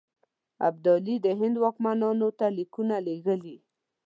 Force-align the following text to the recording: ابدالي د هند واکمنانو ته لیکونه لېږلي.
ابدالي 0.67 1.15
د 1.25 1.27
هند 1.39 1.55
واکمنانو 1.63 2.27
ته 2.39 2.45
لیکونه 2.57 2.95
لېږلي. 3.05 3.57